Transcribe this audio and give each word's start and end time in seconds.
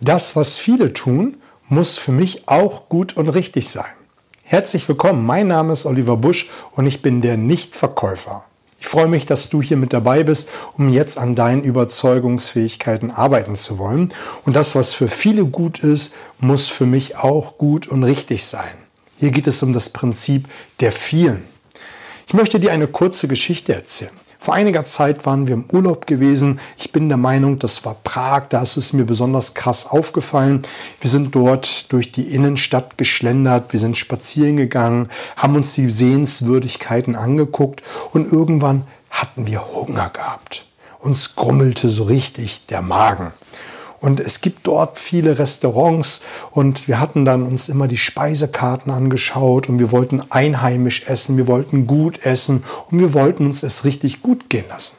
Das, 0.00 0.36
was 0.36 0.58
viele 0.58 0.92
tun, 0.92 1.38
muss 1.68 1.98
für 1.98 2.12
mich 2.12 2.46
auch 2.46 2.88
gut 2.88 3.16
und 3.16 3.28
richtig 3.28 3.68
sein. 3.68 3.90
Herzlich 4.44 4.88
willkommen, 4.88 5.26
mein 5.26 5.48
Name 5.48 5.72
ist 5.72 5.86
Oliver 5.86 6.16
Busch 6.16 6.48
und 6.70 6.86
ich 6.86 7.02
bin 7.02 7.20
der 7.20 7.36
Nichtverkäufer. 7.36 8.44
Ich 8.78 8.86
freue 8.86 9.08
mich, 9.08 9.26
dass 9.26 9.50
du 9.50 9.60
hier 9.60 9.76
mit 9.76 9.92
dabei 9.92 10.22
bist, 10.22 10.50
um 10.74 10.88
jetzt 10.88 11.18
an 11.18 11.34
deinen 11.34 11.64
Überzeugungsfähigkeiten 11.64 13.10
arbeiten 13.10 13.56
zu 13.56 13.78
wollen. 13.78 14.14
Und 14.44 14.54
das, 14.54 14.76
was 14.76 14.94
für 14.94 15.08
viele 15.08 15.44
gut 15.44 15.80
ist, 15.80 16.14
muss 16.38 16.68
für 16.68 16.86
mich 16.86 17.16
auch 17.16 17.58
gut 17.58 17.88
und 17.88 18.04
richtig 18.04 18.46
sein. 18.46 18.70
Hier 19.18 19.32
geht 19.32 19.48
es 19.48 19.64
um 19.64 19.72
das 19.72 19.88
Prinzip 19.88 20.48
der 20.78 20.92
vielen. 20.92 21.42
Ich 22.28 22.34
möchte 22.34 22.60
dir 22.60 22.70
eine 22.70 22.86
kurze 22.86 23.26
Geschichte 23.26 23.74
erzählen. 23.74 24.12
Vor 24.40 24.54
einiger 24.54 24.84
Zeit 24.84 25.26
waren 25.26 25.48
wir 25.48 25.54
im 25.54 25.64
Urlaub 25.72 26.06
gewesen. 26.06 26.60
Ich 26.76 26.92
bin 26.92 27.08
der 27.08 27.18
Meinung, 27.18 27.58
das 27.58 27.84
war 27.84 27.96
Prag. 28.04 28.44
Da 28.50 28.62
ist 28.62 28.76
es 28.76 28.92
mir 28.92 29.04
besonders 29.04 29.54
krass 29.54 29.86
aufgefallen. 29.86 30.62
Wir 31.00 31.10
sind 31.10 31.34
dort 31.34 31.92
durch 31.92 32.12
die 32.12 32.32
Innenstadt 32.34 32.96
geschlendert. 32.96 33.72
Wir 33.72 33.80
sind 33.80 33.98
spazieren 33.98 34.56
gegangen, 34.56 35.08
haben 35.36 35.56
uns 35.56 35.74
die 35.74 35.90
Sehenswürdigkeiten 35.90 37.16
angeguckt 37.16 37.82
und 38.12 38.32
irgendwann 38.32 38.84
hatten 39.10 39.46
wir 39.46 39.74
Hunger 39.74 40.10
gehabt. 40.10 40.66
Uns 41.00 41.34
grummelte 41.34 41.88
so 41.88 42.04
richtig 42.04 42.66
der 42.66 42.82
Magen. 42.82 43.32
Und 44.00 44.20
es 44.20 44.40
gibt 44.40 44.66
dort 44.66 44.96
viele 44.98 45.38
Restaurants 45.38 46.20
und 46.52 46.86
wir 46.86 47.00
hatten 47.00 47.24
dann 47.24 47.44
uns 47.44 47.68
immer 47.68 47.88
die 47.88 47.96
Speisekarten 47.96 48.92
angeschaut 48.92 49.68
und 49.68 49.80
wir 49.80 49.90
wollten 49.90 50.22
einheimisch 50.30 51.08
essen, 51.08 51.36
wir 51.36 51.48
wollten 51.48 51.86
gut 51.86 52.24
essen 52.24 52.62
und 52.90 53.00
wir 53.00 53.12
wollten 53.12 53.46
uns 53.46 53.62
es 53.64 53.84
richtig 53.84 54.22
gut 54.22 54.48
gehen 54.50 54.66
lassen. 54.68 54.96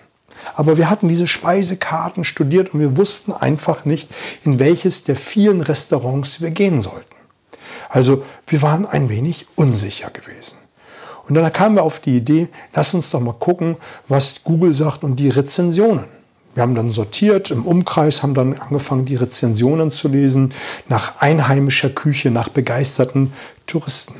Aber 0.53 0.77
wir 0.77 0.89
hatten 0.89 1.07
diese 1.07 1.27
Speisekarten 1.27 2.23
studiert 2.23 2.73
und 2.73 2.81
wir 2.81 2.97
wussten 2.97 3.31
einfach 3.31 3.85
nicht, 3.85 4.09
in 4.43 4.59
welches 4.59 5.05
der 5.05 5.15
vielen 5.15 5.61
Restaurants 5.61 6.41
wir 6.41 6.51
gehen 6.51 6.81
sollten. 6.81 7.15
Also 7.87 8.23
wir 8.47 8.61
waren 8.61 8.85
ein 8.85 9.09
wenig 9.09 9.47
unsicher 9.55 10.09
gewesen. 10.09 10.57
Und 11.27 11.35
dann 11.35 11.51
kamen 11.53 11.75
wir 11.75 11.83
auf 11.83 11.99
die 11.99 12.17
Idee, 12.17 12.49
lass 12.73 12.93
uns 12.93 13.11
doch 13.11 13.19
mal 13.19 13.33
gucken, 13.33 13.77
was 14.07 14.43
Google 14.43 14.73
sagt 14.73 15.03
und 15.03 15.17
die 15.17 15.29
Rezensionen. 15.29 16.18
Wir 16.55 16.63
haben 16.63 16.75
dann 16.75 16.89
sortiert 16.89 17.51
im 17.51 17.65
Umkreis, 17.65 18.23
haben 18.23 18.33
dann 18.33 18.53
angefangen, 18.53 19.05
die 19.05 19.15
Rezensionen 19.15 19.91
zu 19.91 20.07
lesen 20.07 20.53
nach 20.87 21.21
einheimischer 21.21 21.89
Küche, 21.89 22.31
nach 22.31 22.49
begeisterten 22.49 23.33
Touristen. 23.67 24.15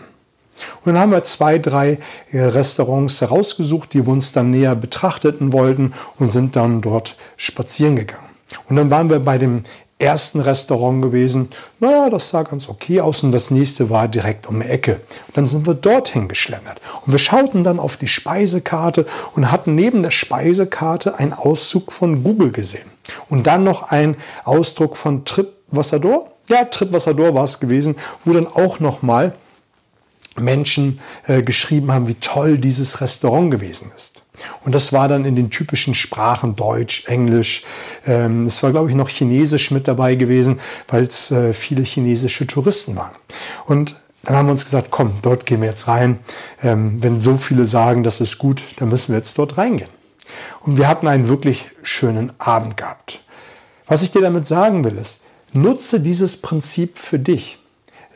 Und 0.84 0.94
dann 0.94 1.00
haben 1.00 1.12
wir 1.12 1.24
zwei, 1.24 1.58
drei 1.58 2.00
äh, 2.32 2.42
Restaurants 2.42 3.22
herausgesucht, 3.22 3.94
die 3.94 4.06
wir 4.06 4.12
uns 4.12 4.34
dann 4.34 4.52
näher 4.52 4.76
betrachteten 4.76 5.54
wollten 5.54 5.94
und 6.18 6.30
sind 6.30 6.56
dann 6.56 6.82
dort 6.82 7.16
spazieren 7.38 7.96
gegangen. 7.96 8.30
Und 8.68 8.76
dann 8.76 8.90
waren 8.90 9.10
wir 9.10 9.20
bei 9.20 9.38
dem 9.38 9.64
ersten 10.00 10.40
Restaurant 10.40 11.02
gewesen. 11.02 11.50
Na, 11.80 12.10
das 12.10 12.30
sah 12.30 12.44
ganz 12.44 12.70
okay 12.70 13.02
aus 13.02 13.22
und 13.22 13.34
das 13.34 13.52
nächste 13.52 13.90
war 13.90 14.08
direkt 14.08 14.48
um 14.48 14.62
die 14.62 14.68
Ecke. 14.68 15.02
Und 15.28 15.38
dann 15.38 15.48
sind 15.48 15.68
wir 15.68 15.74
dorthin 15.74 16.30
geschlendert. 16.30 16.80
Und 17.06 17.12
wir 17.12 17.20
schauten 17.20 17.64
dann 17.66 17.80
auf 17.80 17.98
die 17.98 18.08
Speisekarte 18.08 19.06
und 19.36 19.52
hatten 19.52 19.76
neben 19.76 20.02
der 20.02 20.12
Speisekarte 20.12 21.20
einen 21.20 21.34
Auszug 21.34 21.92
von 21.92 22.24
Google 22.24 22.52
gesehen. 22.52 22.90
Und 23.28 23.46
dann 23.46 23.64
noch 23.64 23.92
ein 23.92 24.16
Ausdruck 24.46 24.96
von 24.96 25.26
TripWassador. 25.26 26.32
Ja, 26.48 26.64
TripWassador 26.64 27.36
war 27.36 27.44
es 27.44 27.60
gewesen, 27.60 27.96
wo 28.24 28.32
dann 28.32 28.48
auch 28.48 28.80
nochmal 28.80 29.34
Menschen 30.40 31.00
äh, 31.28 31.42
geschrieben 31.42 31.92
haben, 31.92 32.08
wie 32.08 32.16
toll 32.16 32.58
dieses 32.58 33.02
Restaurant 33.02 33.52
gewesen 33.52 33.92
ist. 33.96 34.24
Und 34.64 34.74
das 34.74 34.94
war 34.94 35.08
dann 35.08 35.26
in 35.26 35.36
den 35.36 35.50
typischen 35.50 35.94
Sprachen 35.94 36.56
Deutsch, 36.56 37.06
Englisch. 37.08 37.64
Ähm, 38.06 38.46
es 38.46 38.64
war, 38.64 38.72
glaube 38.72 38.90
ich, 38.90 38.96
noch 38.96 39.10
Chinesisch 39.10 39.72
mit 39.72 39.88
dabei 39.88 40.16
gewesen, 40.16 40.60
weil 40.88 41.04
es 41.04 41.32
äh, 41.32 41.54
viele 41.54 41.84
chinesische 41.84 42.48
Touristen 42.48 42.96
waren. 42.96 43.14
Und 43.66 43.96
dann 44.24 44.36
haben 44.36 44.48
wir 44.48 44.52
uns 44.52 44.66
gesagt, 44.66 44.88
komm, 44.92 45.14
dort 45.22 45.46
gehen 45.46 45.62
wir 45.62 45.70
jetzt 45.70 45.88
rein. 45.88 46.20
Ähm, 46.62 47.02
wenn 47.02 47.22
so 47.22 47.38
viele 47.38 47.66
sagen, 47.66 48.04
das 48.04 48.22
ist 48.22 48.38
gut, 48.38 48.64
dann 48.78 48.90
müssen 48.90 49.10
wir 49.10 49.18
jetzt 49.18 49.38
dort 49.38 49.58
reingehen. 49.58 49.90
Und 50.62 50.78
wir 50.78 50.88
hatten 50.88 51.08
einen 51.08 51.28
wirklich 51.28 51.68
schönen 51.84 52.32
Abend 52.40 52.78
gehabt. 52.78 53.22
Was 53.88 54.04
ich 54.04 54.12
dir 54.12 54.22
damit 54.22 54.46
sagen 54.46 54.84
will, 54.84 54.98
ist, 54.98 55.22
nutze 55.54 56.00
dieses 56.00 56.38
Prinzip 56.38 57.00
für 57.00 57.18
dich. 57.18 57.58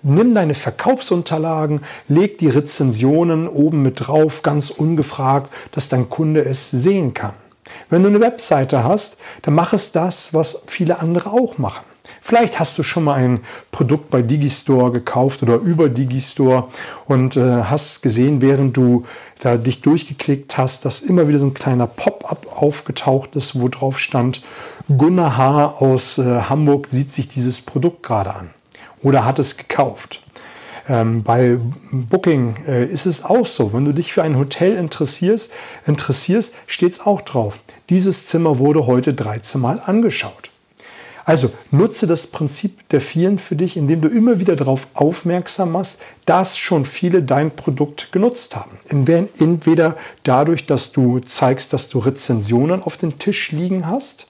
Nimm 0.05 0.33
deine 0.33 0.53
Verkaufsunterlagen, 0.53 1.79
leg 2.09 2.37
die 2.37 2.49
Rezensionen 2.49 3.47
oben 3.47 3.83
mit 3.83 4.05
drauf, 4.05 4.41
ganz 4.41 4.69
ungefragt, 4.69 5.49
dass 5.71 5.87
dein 5.87 6.09
Kunde 6.09 6.43
es 6.43 6.69
sehen 6.71 7.13
kann. 7.13 7.31
Wenn 7.89 8.03
du 8.03 8.09
eine 8.09 8.19
Webseite 8.19 8.83
hast, 8.83 9.17
dann 9.43 9.55
mach 9.55 9.71
es 9.71 9.93
das, 9.93 10.33
was 10.33 10.63
viele 10.67 10.99
andere 10.99 11.31
auch 11.31 11.57
machen. 11.57 11.85
Vielleicht 12.21 12.59
hast 12.59 12.77
du 12.77 12.83
schon 12.83 13.05
mal 13.05 13.13
ein 13.13 13.39
Produkt 13.71 14.09
bei 14.09 14.21
Digistore 14.21 14.91
gekauft 14.91 15.41
oder 15.41 15.55
über 15.55 15.87
Digistore 15.87 16.67
und 17.05 17.37
äh, 17.37 17.63
hast 17.63 18.01
gesehen, 18.01 18.41
während 18.41 18.75
du 18.75 19.05
da 19.39 19.55
dich 19.55 19.81
durchgeklickt 19.81 20.57
hast, 20.57 20.83
dass 20.83 21.01
immer 21.01 21.29
wieder 21.29 21.39
so 21.39 21.45
ein 21.45 21.53
kleiner 21.53 21.87
Pop-up 21.87 22.61
aufgetaucht 22.61 23.37
ist, 23.37 23.57
wo 23.57 23.69
drauf 23.69 23.99
stand, 23.99 24.41
Gunnar 24.97 25.37
H. 25.37 25.65
aus 25.79 26.17
äh, 26.17 26.41
Hamburg 26.49 26.87
sieht 26.91 27.13
sich 27.13 27.29
dieses 27.29 27.61
Produkt 27.61 28.03
gerade 28.03 28.35
an 28.35 28.49
oder 29.03 29.25
hat 29.25 29.37
es 29.39 29.57
gekauft. 29.57 30.21
Ähm, 30.89 31.23
bei 31.23 31.59
Booking 31.91 32.55
äh, 32.67 32.85
ist 32.85 33.05
es 33.05 33.23
auch 33.23 33.45
so. 33.45 33.73
Wenn 33.73 33.85
du 33.85 33.93
dich 33.93 34.11
für 34.11 34.23
ein 34.23 34.37
Hotel 34.37 34.75
interessierst, 34.75 35.53
interessierst 35.85 36.55
steht 36.67 36.93
es 36.93 37.05
auch 37.05 37.21
drauf. 37.21 37.59
Dieses 37.89 38.25
Zimmer 38.27 38.57
wurde 38.57 38.87
heute 38.87 39.13
13 39.13 39.61
Mal 39.61 39.81
angeschaut. 39.85 40.49
Also 41.25 41.51
nutze 41.71 42.05
das 42.05 42.27
Prinzip 42.27 42.89
der 42.89 42.99
vielen 42.99 43.39
für 43.39 43.55
dich, 43.55 43.77
indem 43.77 44.01
du 44.01 44.09
immer 44.09 44.41
wieder 44.41 44.57
darauf 44.57 44.87
aufmerksam 44.93 45.71
machst, 45.71 46.01
dass 46.25 46.57
schon 46.57 46.83
viele 46.83 47.23
dein 47.23 47.51
Produkt 47.51 48.11
genutzt 48.11 48.57
haben. 48.57 48.77
Entweder 48.89 49.95
dadurch, 50.23 50.65
dass 50.65 50.91
du 50.91 51.19
zeigst, 51.19 51.71
dass 51.71 51.87
du 51.87 51.99
Rezensionen 51.99 52.83
auf 52.83 52.97
dem 52.97 53.19
Tisch 53.19 53.53
liegen 53.53 53.87
hast, 53.87 54.27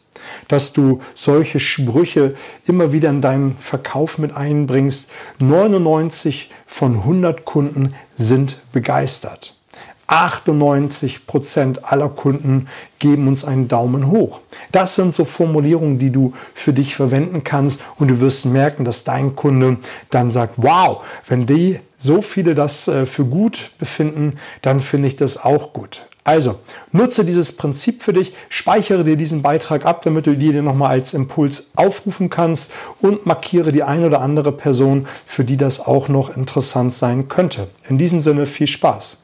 dass 0.48 0.74
du 0.74 1.02
solche 1.16 1.60
Sprüche 1.60 2.36
immer 2.66 2.92
wieder 2.92 3.10
in 3.10 3.22
deinen 3.22 3.58
Verkauf 3.58 4.18
mit 4.18 4.36
einbringst. 4.36 5.12
99 5.40 6.52
von 6.66 6.96
100 6.98 7.46
Kunden 7.46 7.90
sind 8.16 8.62
begeistert. 8.72 9.56
98 10.08 11.26
Prozent 11.26 11.86
aller 11.92 12.10
Kunden 12.10 12.68
geben 13.00 13.28
uns 13.28 13.46
einen 13.46 13.68
Daumen 13.68 14.12
hoch. 14.12 14.42
Das 14.72 14.96
sind 14.96 15.14
so 15.14 15.26
Formulierungen, 15.26 15.98
die 15.98 16.12
du 16.12 16.34
für 16.54 16.74
dich 16.74 16.96
verwenden 16.96 17.44
kannst 17.44 17.82
und 17.98 18.10
du 18.10 18.20
wirst 18.20 18.46
merken, 18.46 18.86
dass 18.86 19.06
dein 19.06 19.36
Kunde 19.36 19.78
dann 20.10 20.30
sagt, 20.30 20.56
wow, 20.58 21.04
wenn 21.28 21.46
die 21.46 21.80
so 21.98 22.22
viele 22.22 22.54
das 22.54 22.88
äh, 22.88 23.06
für 23.06 23.26
gut 23.26 23.72
befinden, 23.80 24.38
dann 24.62 24.82
finde 24.82 25.08
ich 25.08 25.16
das 25.16 25.44
auch 25.44 25.74
gut. 25.74 26.06
Also, 26.26 26.60
nutze 26.94 27.26
dieses 27.26 27.58
Prinzip 27.58 28.02
für 28.02 28.14
dich, 28.14 28.34
speichere 28.48 29.04
dir 29.04 29.18
diesen 29.18 29.42
Beitrag 29.42 29.86
ab, 29.86 30.04
damit 30.04 30.26
du 30.26 30.36
dir 30.36 30.62
nochmal 30.62 30.92
als 30.92 31.14
Impuls 31.14 31.72
aufrufen 31.76 32.30
kannst 32.30 32.74
und 33.02 33.26
markiere 33.26 33.74
die 33.74 33.84
eine 33.84 34.06
oder 34.06 34.22
andere 34.22 34.54
Person, 34.54 35.08
für 35.26 35.44
die 35.44 35.58
das 35.58 35.86
auch 35.86 36.08
noch 36.08 36.36
interessant 36.36 36.94
sein 36.94 37.28
könnte. 37.28 37.68
In 37.90 37.98
diesem 37.98 38.22
Sinne 38.22 38.46
viel 38.46 38.68
Spaß. 38.68 39.23